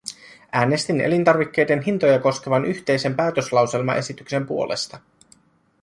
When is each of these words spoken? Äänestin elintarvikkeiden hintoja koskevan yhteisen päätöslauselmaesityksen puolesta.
Äänestin 0.51 1.01
elintarvikkeiden 1.01 1.81
hintoja 1.81 2.19
koskevan 2.19 2.65
yhteisen 2.65 3.15
päätöslauselmaesityksen 3.15 4.45
puolesta. 4.47 4.99